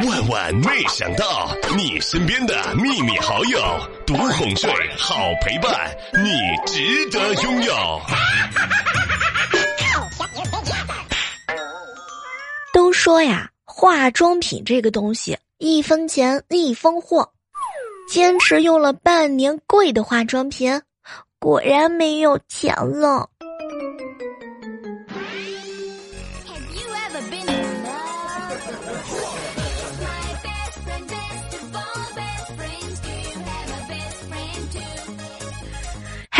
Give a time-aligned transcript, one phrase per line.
[0.00, 3.60] 万万没想到，你身边的秘密好友，
[4.06, 6.30] 独哄睡，好陪伴，你
[6.66, 7.74] 值得拥有。
[12.72, 17.30] 都说呀，化妆品这个东西，一分钱一分货。
[18.10, 20.80] 坚持用了半年贵的化妆品，
[21.38, 23.28] 果然没有钱了。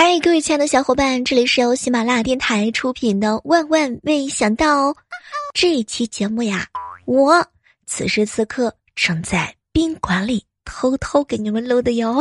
[0.04, 4.90] 嗨，各位亲爱的小伙伴，这里是由喜马拉雅电台出品的《万万没想到》
[5.54, 6.66] 这一期节目呀，
[7.04, 7.46] 我
[7.86, 12.20] 此时此刻正在宾馆里偷偷给你们录的哟。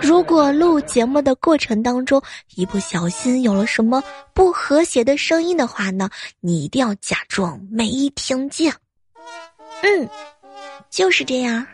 [0.00, 2.22] 如果录节目的过程当中
[2.54, 4.02] 一不小心有了什么
[4.32, 6.08] 不和谐的声音的话呢，
[6.40, 8.72] 你一定要假装没听见。
[9.82, 10.08] 嗯，
[10.88, 11.66] 就是这样。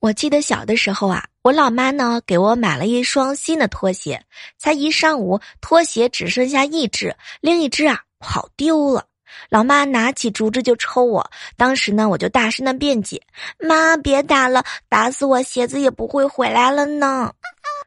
[0.00, 4.24] 我记得小的时候啊，我老妈呢给我买了一双新的拖鞋，
[4.56, 9.06] 才一上午，拖鞋只剩下一只，另一只啊跑丢了。
[9.50, 13.20] 老妈拿起竹子就抽我，当时呢我就大声的辩解
[13.58, 17.32] ：“妈，别打了，打死我鞋子也不会回来了呢。”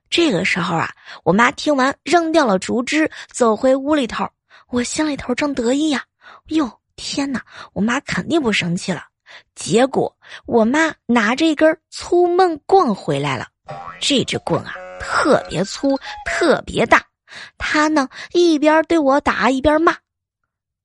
[0.09, 4.28] 这个时候啊，我妈听完扔掉了竹枝，走回屋里头。
[4.70, 6.03] 我心里头正得意呀，
[6.48, 9.06] 哟天哪，我妈肯定不生气了。
[9.56, 10.16] 结果
[10.46, 13.48] 我妈拿着一根粗闷棍回来了，
[14.00, 17.04] 这支棍啊特别粗，特别大。
[17.58, 19.96] 她呢一边对我打一边骂：“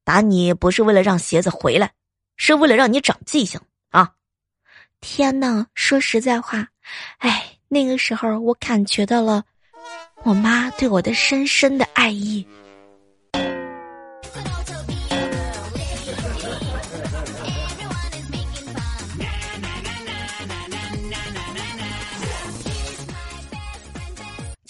[0.05, 1.93] 打你不是为了让鞋子回来，
[2.37, 4.13] 是为了让你长记性啊！”
[5.01, 6.69] 天呐，说实在话，
[7.19, 9.45] 哎，那个时候我感觉到了
[10.23, 12.47] 我妈对我的深深的爱意。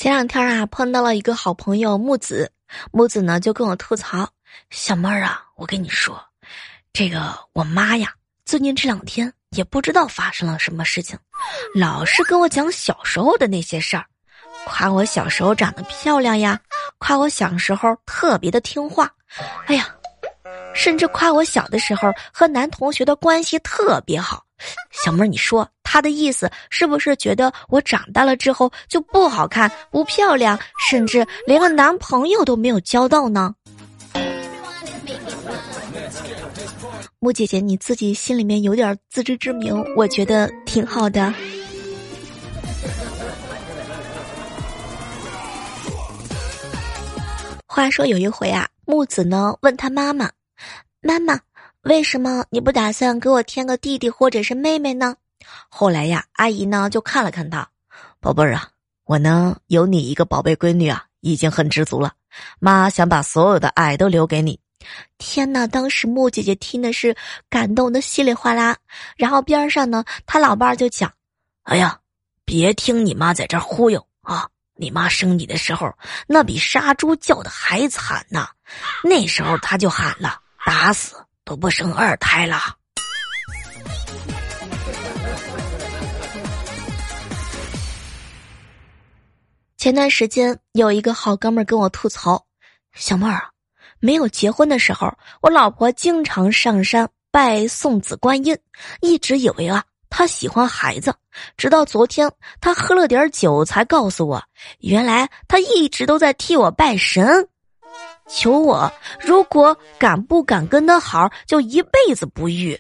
[0.07, 2.49] 前两天啊，碰到了一个好朋友木子，
[2.93, 4.31] 木子呢就跟我吐槽
[4.71, 6.17] ：“小妹儿啊，我跟你说，
[6.93, 11.19] 这个我妈呀，最近这两天也不知道发生了什么事情，
[11.75, 14.07] 老是跟我讲小时候的那些事儿，
[14.65, 16.57] 夸我小时候长得漂亮呀，
[16.99, 19.13] 夸我小时候特别的听话，
[19.67, 19.93] 哎呀，
[20.73, 24.45] 甚至夸我小的时候和男同学的关系特别好。
[24.93, 30.59] 小妹儿，你说。”他的意思是不是觉得我长大了之后就不好看、不漂亮，
[30.91, 33.55] 甚至连个男朋友都没有交到呢？
[37.19, 41.33] 木姐姐，你自己心里面有点自知之明，我觉得挺好的。
[47.67, 50.31] 话说有一回啊，木子呢问他妈妈
[51.01, 51.41] ：“妈妈，
[51.85, 55.17] 为什么你不打算给我添个弟弟或者是妹妹呢？”
[55.69, 57.69] 后来呀，阿姨呢就看了看他，
[58.21, 58.69] 宝贝儿啊，
[59.05, 62.13] 我呢有你一个宝贝闺女啊，已经很知足了。
[62.59, 64.59] 妈想把所有的爱都留给你。
[65.19, 65.67] 天哪！
[65.67, 67.17] 当时木姐姐听的是
[67.49, 68.77] 感动的稀里哗啦。
[69.17, 71.13] 然后边上呢，她老伴儿就讲
[71.65, 71.99] ：“哎呀，
[72.45, 74.49] 别听你妈在这忽悠啊！
[74.77, 75.93] 你妈生你的时候，
[76.29, 78.51] 那比杀猪叫的还惨呐。
[79.03, 82.77] 那时候他就喊了，打死都不生二胎了。”
[89.87, 92.45] 前段时间有一个好哥们跟我吐槽
[92.93, 93.51] ：“小妹儿啊，
[94.01, 98.59] 没有结婚的时候，我老婆经常上山拜送子观音，
[99.01, 101.15] 一直以为啊她喜欢孩子，
[101.57, 102.29] 直到昨天
[102.61, 104.43] 她喝了点酒才告诉我，
[104.81, 107.49] 原来她一直都在替我拜神，
[108.27, 112.77] 求我如果敢不敢跟他好，就一辈子不育。”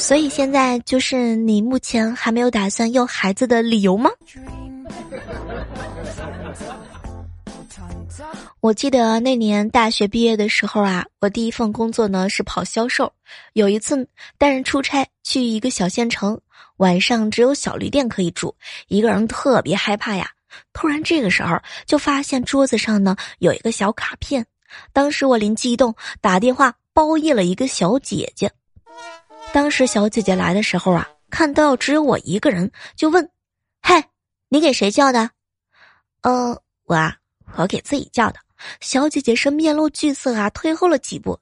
[0.00, 4.10] 所以现在就是你目前还没有打算要孩子的理由吗？
[8.60, 13.12] 我记得那年大学毕业的时候啊，我第一份工作呢是跑销售。
[13.52, 16.40] 有一次带人出差去一个小县城，
[16.78, 18.54] 晚上只有小旅店可以住，
[18.88, 20.30] 一个人特别害怕呀。
[20.72, 21.56] 突然这个时候
[21.86, 24.44] 就发现桌子上呢有一个小卡片，
[24.92, 28.50] 当时我灵机一动，打电话包夜了一个小姐姐。
[29.52, 33.28] 当时小姐姐来的时候啊，看到只有我一个人，就问
[33.82, 34.08] ：“嗨，
[34.48, 35.30] 你给谁叫的
[36.22, 37.16] ？”“呃，我啊，
[37.56, 38.38] 我给自己叫的。”
[38.80, 41.38] 小姐姐是面露惧色啊，退后了几步。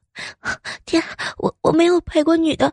[0.87, 1.03] 天，
[1.37, 2.73] 我我没有陪过女的，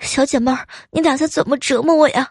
[0.00, 2.30] 小姐妹儿，你打算怎么折磨我呀？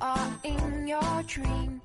[0.00, 1.80] Are in your dream.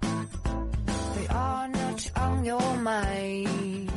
[1.16, 3.90] They are not on your mind.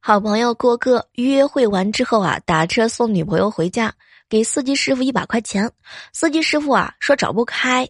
[0.00, 3.92] 好朋友郭哥约会完之后啊，打车送女朋友回家，
[4.28, 5.70] 给司机师傅一百块钱。
[6.12, 7.86] 司机师傅啊说找不开，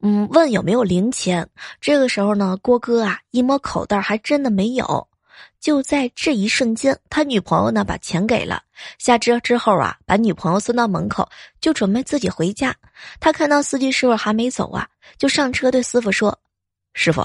[0.00, 1.48] 嗯，问有没有零钱。
[1.80, 5.08] 这个时候呢，郭哥啊一摸口袋，还真的没有。
[5.62, 8.60] 就在这一瞬间，他女朋友呢把钱给了。
[8.98, 11.26] 下车之后啊，把女朋友送到门口，
[11.60, 12.74] 就准备自己回家。
[13.20, 16.36] 他看到司机师傅还没走啊，就上车对师傅说
[16.94, 17.22] ：“师傅，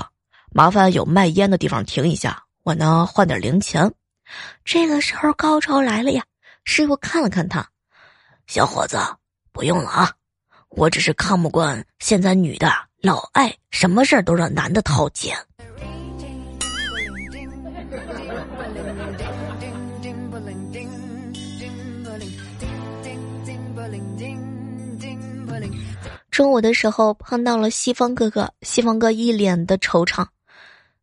[0.51, 3.91] 麻烦有卖烟的地方停一下，我呢换点零钱。”
[4.63, 6.23] 这个时候高潮来了呀！
[6.63, 7.67] 师傅看了看他，
[8.45, 8.99] 小伙子，
[9.51, 10.13] 不用了啊，
[10.69, 15.35] 我只是看不惯现在女的老爱什么事儿都让男的掏钱。
[26.37, 30.23] 中午的时候碰到了西方哥哥，西方哥一脸的惆怅，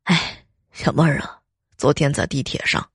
[0.04, 1.40] 哎，小妹儿啊，
[1.76, 2.88] 昨天在地铁上。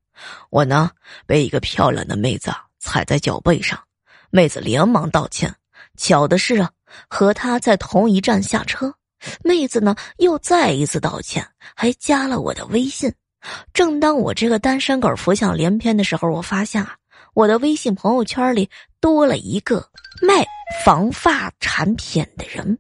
[0.49, 0.89] 我呢，
[1.25, 2.49] 被一个漂亮的妹子
[2.79, 3.77] 踩在脚背上，
[4.29, 5.53] 妹子连忙道歉。
[5.97, 6.71] 巧的是啊，
[7.09, 8.93] 和她在同一站下车，
[9.43, 11.45] 妹子呢又再一次道歉，
[11.75, 13.13] 还加了我的微信。
[13.73, 16.95] 正当我这个单身狗浮想联翩的时候，我发现啊，
[17.33, 19.87] 我的微信朋友圈里多了一个
[20.21, 20.45] 卖
[20.83, 22.77] 防发产品的人。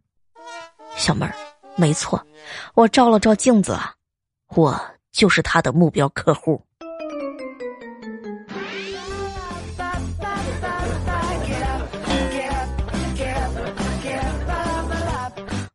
[0.95, 1.33] 小妹儿，
[1.75, 2.21] 没错，
[2.73, 3.93] 我照了照镜子啊，
[4.55, 4.79] 我
[5.11, 6.61] 就是他的目标客户。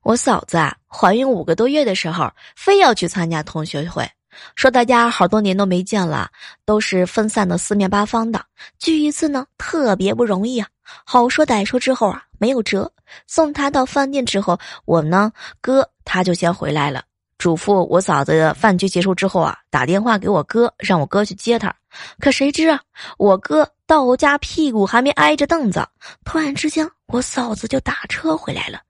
[0.03, 4.07] 我嫂子啊，怀孕五个多月的时候，非要去参加同学会，
[4.55, 6.31] 说大家好多年都没见了，
[6.65, 8.45] 都是分散的四面八方的，
[8.79, 10.69] 聚一次呢特别不容易啊。
[11.05, 12.91] 好说歹说之后啊，没有辙，
[13.27, 17.03] 送他到饭店之后，我呢哥他就先回来了，
[17.39, 21.75] 嘱咐我嫂子饭局结束之后啊，打电话给我哥，让我哥去接她。
[22.19, 22.81] 可谁知啊，
[23.19, 25.87] 我哥到家屁股还没挨着凳子，
[26.25, 28.81] 突然之间我嫂子就打车回来了。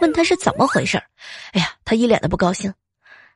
[0.00, 0.96] 问他是怎么回事
[1.52, 2.72] 哎呀，他一脸的不高兴。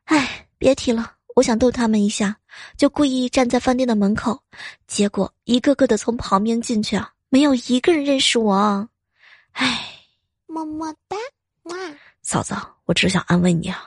[0.06, 2.36] 哎，别提了，我想逗他们一下，
[2.76, 4.42] 就故意站在饭店的门口，
[4.88, 8.88] 结果一个个的从旁边进去啊，没有一个人认识我。
[9.52, 9.78] 哎，
[10.48, 11.16] 么么哒，
[11.62, 11.76] 哇，
[12.22, 12.56] 嫂子，
[12.86, 13.86] 我只想安慰你啊。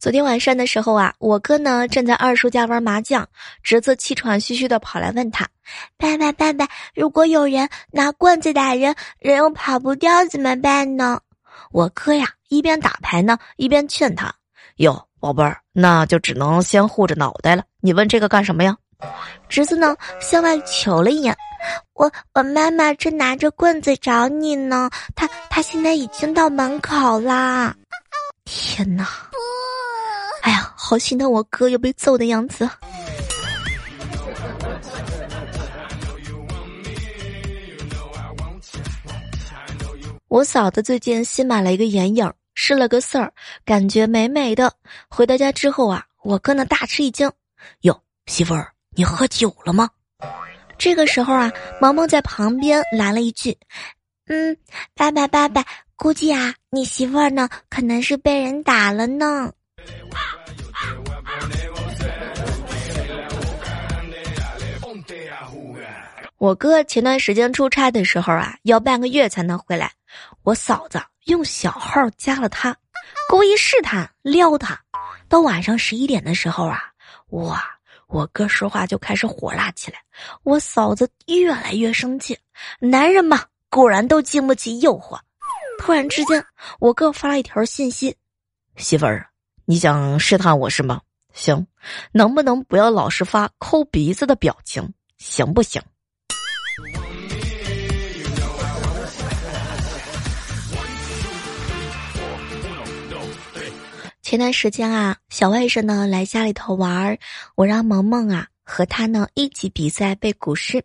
[0.00, 3.24] 昨天晚上的时候啊，我哥呢正在二叔家玩麻将，
[3.62, 5.48] 侄子气喘吁吁的跑来问他
[5.96, 11.20] ：“爸爸，爸爸，如果有人拿棍子打人，人又跑不掉怎么办呢？”
[11.72, 14.34] 我哥呀一边打牌呢，一边劝他
[14.76, 17.62] ：“哟，宝贝儿，那就只能先护着脑袋了。
[17.80, 18.76] 你问这个干什么呀？”
[19.48, 21.36] 侄子呢向外求了一眼
[21.94, 27.74] ：“我我妈妈正拿着棍子找你呢，她她现在已经到门口啦。”
[28.44, 29.06] 天哪！
[30.42, 32.68] 哎呀，好心疼我哥又被揍的样子。
[40.30, 43.32] 我嫂子最近新买了一个眼影，试了个色儿，
[43.64, 44.72] 感觉美美的。
[45.08, 47.28] 回到家之后啊，我哥呢大吃一惊
[47.82, 49.90] ：“哟，媳妇儿，你喝酒了吗？”
[50.78, 51.50] 这个时候啊，
[51.80, 53.58] 萌萌在旁边来了一句
[54.30, 54.56] ：“嗯，
[54.94, 55.64] 爸爸爸爸，
[55.96, 59.52] 估计啊，你媳妇儿呢可能是被人打了呢。
[66.38, 69.90] ”我哥前段时间出差的时候啊，要半个月才能回来。
[70.42, 72.74] 我嫂子用小号加了他，
[73.28, 74.80] 故意试探撩他。
[75.28, 76.82] 到晚上十一点的时候啊，
[77.28, 77.62] 哇，
[78.06, 79.98] 我哥说话就开始火辣起来。
[80.42, 82.38] 我嫂子越来越生气。
[82.78, 85.18] 男人嘛，果然都经不起诱惑。
[85.78, 86.44] 突然之间，
[86.78, 88.16] 我哥发了一条信息
[88.76, 89.28] ：“媳妇儿，
[89.66, 91.00] 你想试探我是吗？
[91.32, 91.66] 行，
[92.12, 95.82] 能不能不要老是发抠鼻子的表情，行不行？”
[104.30, 107.18] 前段时间啊，小外甥呢来家里头玩儿，
[107.56, 110.84] 我让萌萌啊和他呢一起比赛背古诗。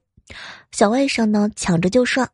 [0.71, 2.27] 小外甥呢抢着就说：“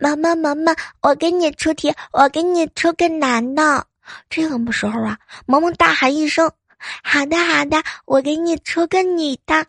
[0.00, 3.86] 萌萌萌萌，我给你出题，我给你出个难的。”
[4.30, 6.50] 这个时候啊，萌萌大喊一声
[7.04, 9.66] ：“好的好的，我给你出个女的。”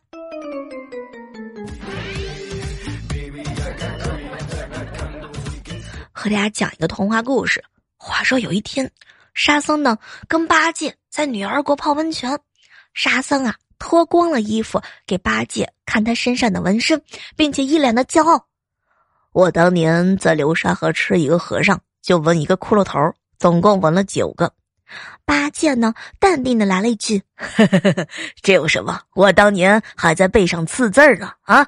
[6.13, 7.61] 和大家讲一个童话故事。
[7.97, 8.89] 话说有一天。
[9.33, 9.97] 沙僧呢
[10.27, 12.39] 跟八戒在女儿国泡温泉，
[12.93, 17.01] 沙僧啊脱光了衣服给八戒看他身上的纹身，
[17.35, 18.45] 并且一脸的骄傲。
[19.31, 24.53] 我当年在流沙河吃一个和尚，就纹一个骷髅头，总共纹了九个。
[25.25, 27.23] 八戒呢淡定的来了一句
[28.43, 29.01] ：“这有什么？
[29.15, 31.65] 我当年还在背上刺字呢。”啊，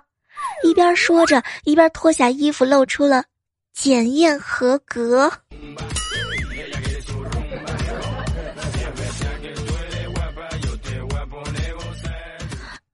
[0.63, 3.23] 一边说着，一边脱下衣服，露出了
[3.73, 5.31] 检验合格。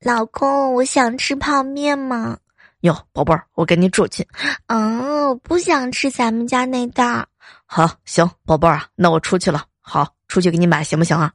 [0.04, 2.36] 老公，我想吃泡面吗？
[2.80, 4.28] 哟，宝贝儿，我给你煮去。
[4.66, 7.24] 嗯，我不想吃咱们家那袋。
[7.68, 9.64] 好，行，宝贝儿啊，那我出去了。
[9.80, 11.32] 好，出去给你买，行不行啊？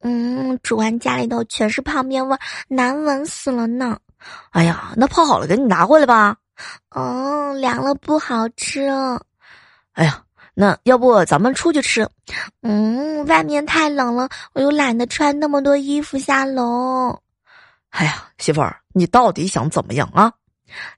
[0.00, 2.34] 嗯，煮完家里头全是泡面味，
[2.68, 3.98] 难闻死了呢。
[4.52, 6.34] 哎呀，那泡好了给你拿回来吧。
[6.92, 8.88] 哦，凉了不好吃。
[9.92, 10.22] 哎呀，
[10.54, 12.08] 那要不咱们出去吃？
[12.62, 17.20] 嗯，外面太冷了，我又懒得穿那么多衣服下楼。
[18.00, 20.32] 哎呀，媳妇儿，你到底想怎么样啊？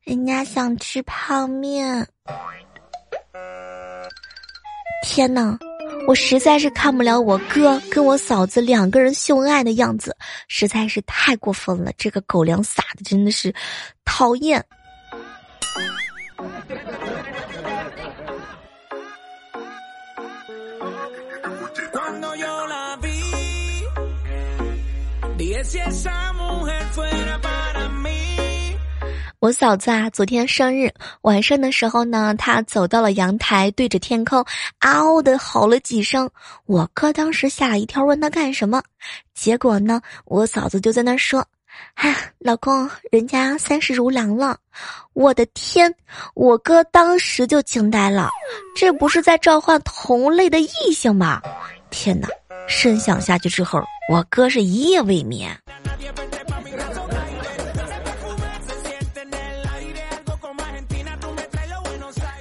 [0.05, 2.07] 人家想吃泡面。
[5.05, 5.59] 天哪，
[6.07, 10.17] 我实在是看不了我哥跟我嫂子两个人秀恩爱的样子，
[10.47, 11.91] 实在是太过分了。
[11.99, 13.53] 这个狗粮撒的真的是
[14.05, 14.65] 讨厌。
[29.41, 30.89] 我嫂子啊，昨天生日
[31.23, 34.45] 晚上的时候呢，她走到了阳台，对着天空
[34.79, 36.31] 嗷的吼了几声。
[36.67, 38.83] 我哥当时吓了一跳，问他干什么？
[39.35, 41.45] 结果呢，我嫂子就在那说
[41.95, 44.57] ：“哎，老公，人家三十如狼了。”
[45.13, 45.93] 我的天！
[46.35, 48.31] 我哥当时就惊呆了，
[48.77, 51.43] 这不是在召唤同类的异性吗？
[51.91, 52.29] 天哪！
[52.75, 55.57] 深想下去之后，我哥是一夜未眠。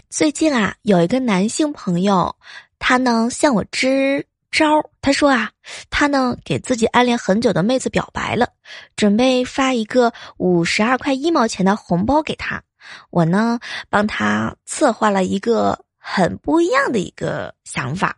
[0.09, 2.33] 最近啊，有一个男性朋友，
[2.79, 4.81] 他呢向我支招。
[5.01, 5.51] 他说啊，
[5.89, 8.47] 他呢给自己暗恋很久的妹子表白了，
[8.95, 12.63] 准备发一个五十二块一毛钱的红包给他。
[13.09, 13.59] 我呢
[13.89, 18.17] 帮他策划了一个很不一样的一个想法，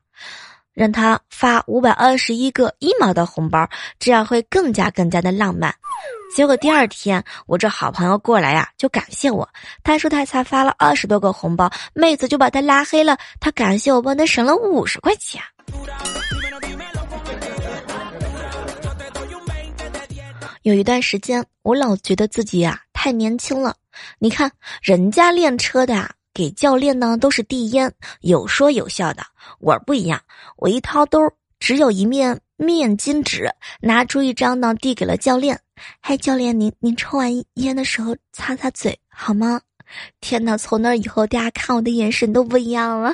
[0.73, 5.73] 让他发五百二十一个一毛的红包，这样会更加更加的浪漫。
[6.35, 9.47] 结果第二天，我这好朋友过来呀，就感谢我。
[9.83, 13.17] 他说他才发了二十多个红包，妹子就把他拉黑了。
[13.39, 15.41] 他感谢我帮他省了五十块钱。
[20.63, 23.75] 有一段时间，我老觉得自己呀太年轻了。
[24.17, 24.49] 你看
[24.81, 29.21] 人家练车的啊，给教练呢都是递烟，有说有笑的。
[29.59, 30.19] 我不一样，
[30.57, 31.19] 我一掏兜，
[31.59, 33.49] 只有一面面巾纸，
[33.81, 35.59] 拿出一张呢，递给了教练。
[36.01, 39.61] 嗨，教练，您您抽完烟的时候擦擦嘴好吗？
[40.21, 43.13] 天哪，从那以后大家看我的眼神都不一样了。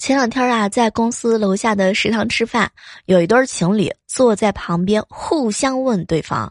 [0.00, 2.72] 前两天啊，在公司楼下的食堂吃饭，
[3.04, 6.50] 有一对情侣坐在旁边，互相问对方。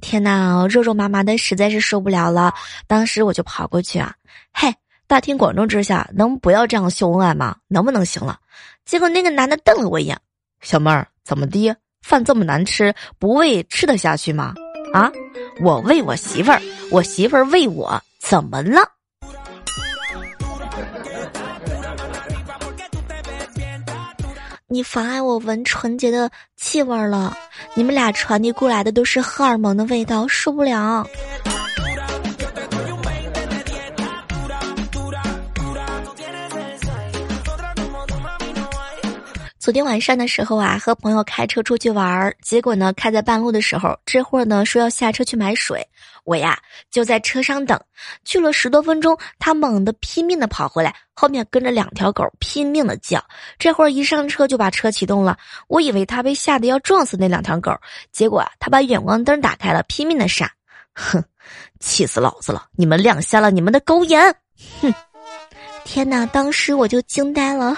[0.00, 2.54] 天哪，肉肉麻麻的，实在是受不了了。
[2.86, 4.14] 当时我就跑过去啊，
[4.50, 4.74] 嘿。
[5.06, 7.54] 大庭广众之下，能不要这样秀恩爱吗？
[7.68, 8.38] 能不能行了？
[8.86, 10.18] 结果那个男的瞪了我一眼
[10.62, 11.76] ：“小妹儿，怎么的？
[12.00, 14.54] 饭这么难吃，不喂吃得下去吗？
[14.94, 15.12] 啊，
[15.60, 16.60] 我喂我媳妇儿，
[16.90, 18.80] 我媳妇儿喂我，怎么了？”
[24.68, 27.36] 你妨碍我闻纯洁的气味了！
[27.74, 31.06] 你们俩传递过来的都是荷尔蒙的味道，受不了。
[39.66, 45.84] 昨天晚上的时候啊，和朋友开车出去玩儿，结果呢，开在半路的时候，这会儿呢说要下车去买水，
[46.22, 46.56] 我呀
[46.88, 47.76] 就在车上等，
[48.24, 53.20] 去了十多分钟，他猛地拼命的跑回来，后面跟着两条狗拼命的叫，
[53.58, 57.76] 这会儿一上车就把车启动了，我以为他被吓得要撞死那两条狗，
[58.12, 60.48] 结果啊，他把远光灯打开了，拼命的闪，
[60.94, 61.20] 哼，
[61.80, 62.66] 气死老子了！
[62.76, 64.32] 你们亮瞎了你们的狗眼！
[64.80, 64.94] 哼，
[65.84, 67.76] 天哪，当时我就惊呆了。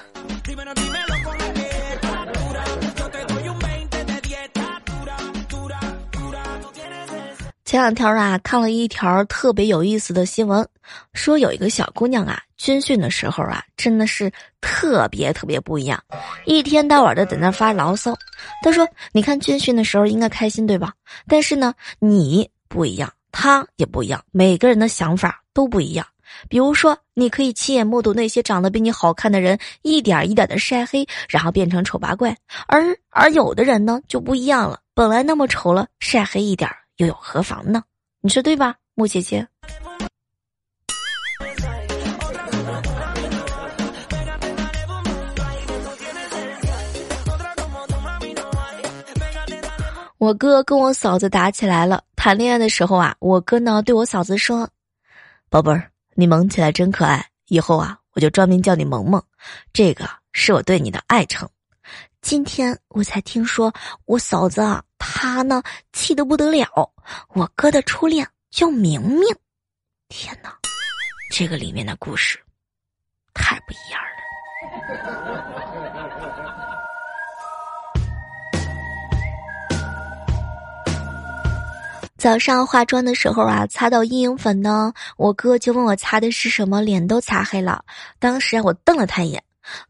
[7.69, 10.67] 前两天啊，看了一条特别有意思的新闻，
[11.13, 14.33] 说有一个小姑娘啊，军训的时候啊，真的是
[14.63, 16.03] 特别特别不一样，
[16.47, 18.17] 一天到晚的在那发牢骚。
[18.63, 20.95] 她说：“你看军训的时候应该开心对吧？
[21.27, 26.07] 但是呢，你不一样，他也不一样，每个人的想法。”都不一样。
[26.49, 32.33] 比如说，你可以亲眼目睹那些长得比你好看的人一点一点的晒黑，然后变成丑八怪；
[32.67, 37.83] 而而有的人呢就不一样了，本来那么丑了，晒黑一点又有何妨呢？
[38.21, 39.47] 你说对吧，木姐姐？
[50.19, 52.03] 我哥跟我嫂子打起来了。
[52.17, 54.69] 谈恋爱的时候啊，我哥呢对我嫂子说
[55.49, 59.23] ：“宝贝儿，你萌起来真可爱，以后啊我就专门叫你萌萌，
[59.73, 61.49] 这个是我对你的爱称。”
[62.21, 63.73] 今天我才听说，
[64.07, 64.83] 我嫂子啊，
[65.21, 65.61] 他呢
[65.93, 66.69] 气得不得了。
[67.31, 69.23] 我哥的初恋叫明明，
[70.09, 70.57] 天哪，
[71.33, 72.39] 这个里面的故事
[73.35, 74.09] 太不一样了。
[82.17, 87.85] 早上化妆的时候啊，擦到阴影粉呢，我哥就问我擦的是什么，脸都擦黑了。
[88.21, 89.43] 当时啊，我瞪了他一眼，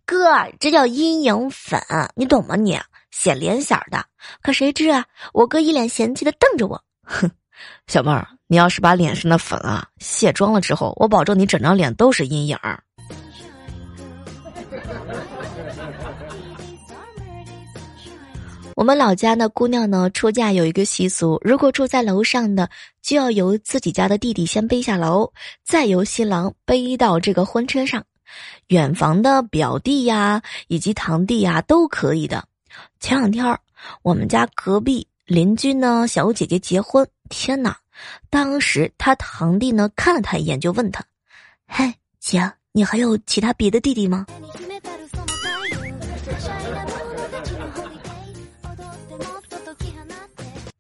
[0.07, 1.79] 哥，这叫阴影粉，
[2.15, 2.57] 你懂吗？
[2.57, 2.81] 你
[3.11, 4.05] 显脸色的。
[4.43, 7.31] 可谁知啊，我哥一脸嫌弃的瞪着我，哼，
[7.87, 12.83] 小妹儿，你要是把脸上的粉啊卸妆了之后，我保证你整张脸都是阴影儿。
[18.77, 22.71] 我们老家的姑娘呢，出嫁有一个习俗，如果住在楼上的，
[23.03, 25.33] 就要由自己家的弟弟先背下楼，
[25.65, 28.05] 再由新郎背到这个婚车上。
[28.69, 32.45] 远房的表弟呀，以及堂弟呀，都可以的。
[33.01, 33.59] 前两天
[34.03, 37.77] 我们家隔壁邻居呢，小姐姐结婚，天哪！
[38.31, 41.05] 当时他堂弟呢，看了他一眼，就问他
[41.67, 44.27] ：“嘿，姐，你还有其他别的弟弟吗？”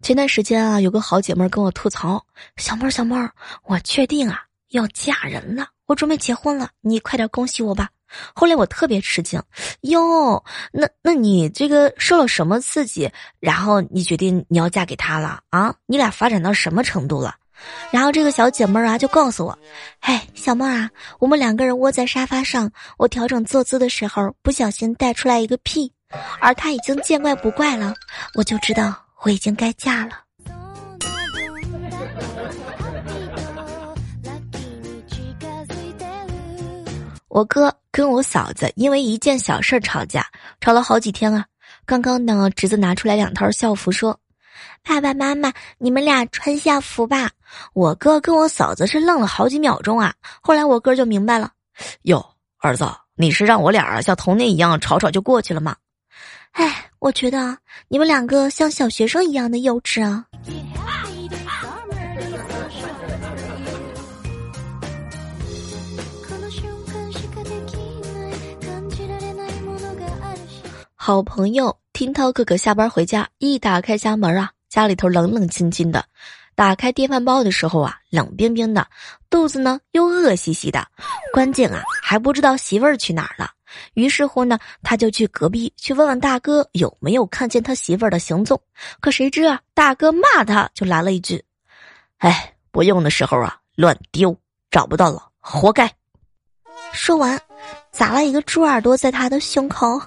[0.01, 2.25] 前段时间啊，有个好姐妹跟我吐槽
[2.57, 3.31] ：“小妹儿，小妹儿，
[3.65, 7.91] 我确定啊要嫁人了，我准备结婚了，你快点恭喜我吧。”
[8.35, 9.43] 后来我特别吃惊，
[9.83, 10.43] 哟，
[10.73, 15.75] 那那你这个受了什么刺激，然后你决定你要嫁给他了啊？
[15.87, 17.35] 你俩发展到什么程度了？
[17.91, 19.59] 然后这个小姐妹儿啊就告诉我
[20.01, 25.93] ：“嘿，小妹儿啊，我们两个人窝在沙发上，我调整坐姿的时候不小心带出来一个屁，
[26.41, 27.95] 而他已经见怪不怪了，
[28.35, 30.13] 我就知道。”我已经该嫁了。
[37.27, 40.25] 我哥跟我嫂子因为一件小事吵架，
[40.61, 41.45] 吵了好几天啊。
[41.85, 44.17] 刚刚呢，侄子拿出来两套校服，说
[44.87, 47.29] ：“爸爸妈妈，你们俩穿校服吧。”
[47.75, 50.15] 我哥跟我嫂子是愣了好几秒钟啊。
[50.41, 51.51] 后来我哥就明白了
[52.03, 52.25] ：“哟，
[52.59, 55.75] 儿子，你是让我俩像童年一样吵吵就过去了吗？”
[56.55, 57.59] 哎，我觉得
[57.89, 60.25] 你们两个像小学生一样的幼稚啊！
[71.09, 76.05] 好朋友听涛哥哥下班回家，一打开家门啊，家里头冷冷清清的。
[76.55, 78.87] 打开电饭煲的时候啊，冷冰冰的，
[79.31, 80.87] 肚子呢又饿兮兮的，
[81.33, 83.51] 关键啊还不知道媳妇儿去哪儿了。
[83.95, 88.61] 于是乎呢，他就去隔壁去问问大哥有没有看见他媳妇儿的行踪。
[89.01, 91.43] 可谁知啊，大哥骂他就来了一句
[92.21, 94.37] ：“哎，不用的时候啊乱丢，
[94.71, 95.91] 找不到了，活该。”
[96.93, 97.41] 说完，
[97.93, 99.99] 砸了一个猪耳朵在他的胸口。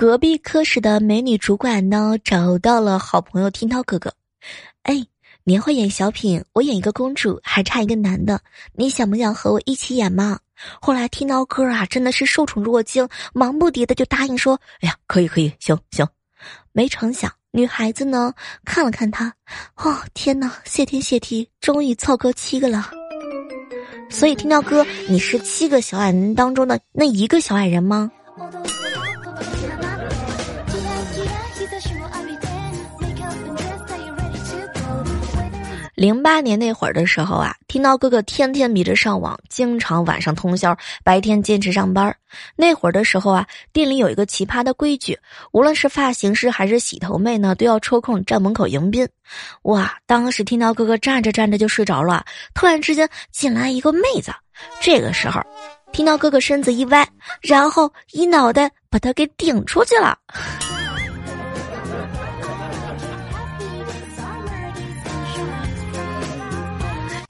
[0.00, 4.14] 隔壁科室的美女主管呢，找到了好朋友听涛哥哥。
[4.84, 5.04] 哎，
[5.42, 8.40] 年会演小品，我演一个公主，还差一个男的，
[8.74, 10.38] 你想不想和我一起演嘛？
[10.80, 16.06] 后来听涛哥啊，真的是受宠若惊，忙不迭的就答应说：“哎呀，可以可以，行行。”
[16.70, 18.32] 没成想，女孩子呢
[18.64, 19.34] 看了看他，
[19.74, 22.88] 哦天哪，谢天谢地，终于凑够七个了。
[24.08, 28.08] 所以听到哥，你是七个小矮人当中的那一个小矮人吗？
[35.98, 42.14] 零八年那会儿的时候啊，听到哥哥天天迷着上网，经常晚上通宵，白天坚持上班。
[42.54, 45.18] 那会儿的时候啊，店里有一个奇葩的规矩，
[45.50, 49.08] 无论是发型师还是洗头妹呢，都要抽空站门口迎宾。
[49.62, 54.32] 哇，当时听到哥哥站着站着就睡着了，突然之间进来一个妹子，
[54.80, 55.42] 这个时候，
[55.90, 57.04] 听到哥哥身子一歪，
[57.42, 60.16] 然后一脑袋把他给顶出去了。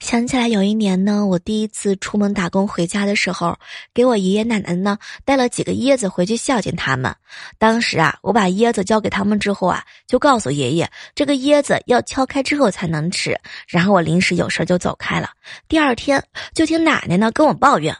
[0.09, 3.55] 想起来有一年呢，我第一次出门打工回家的时候，
[3.93, 7.15] 给我爷爷奶奶呢带了几个椰子回去孝敬他们。
[7.59, 13.39] 当时啊，我把椰子交给他们之后啊，就告诉爷爷，这个椰子要敲开之后才能吃。
[13.67, 15.29] 然后我临时有事就走开了。
[15.67, 16.23] 第二天
[16.55, 17.95] 就听奶奶呢跟我抱怨：“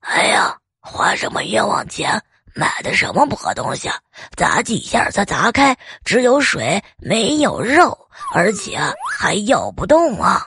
[0.00, 2.18] 哎呀，花什么冤枉钱，
[2.54, 3.90] 买的什么破东西？
[4.34, 8.78] 砸几下才砸开，只有水没有肉，而且
[9.14, 10.46] 还咬不动啊！”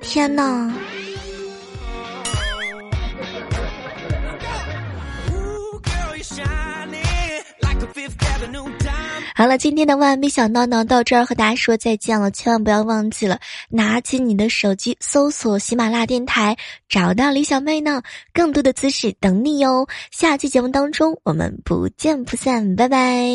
[0.00, 0.72] 天哪！
[9.34, 12.28] 好了，今天的万万没想到呢，到这儿和大家说再见了。
[12.32, 16.56] 千万不要忘记了，拿起你的手机搜索喜马拉雅电台，
[16.88, 19.86] 找到李小妹呢，更多的姿势等你哟。
[20.10, 23.30] 下期节目当中，我们不见不散，拜拜。